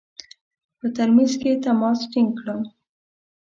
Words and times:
په 0.79 0.87
ترمیز 0.95 1.31
کې 1.41 1.61
تماس 1.63 1.99
ټینګ 2.11 2.29
کړم. 2.39 2.61